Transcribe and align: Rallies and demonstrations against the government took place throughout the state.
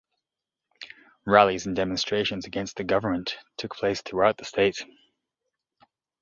Rallies 1.27 1.67
and 1.67 1.75
demonstrations 1.75 2.47
against 2.47 2.75
the 2.75 2.83
government 2.83 3.37
took 3.55 3.75
place 3.75 4.01
throughout 4.01 4.39
the 4.39 4.45
state. 4.45 4.83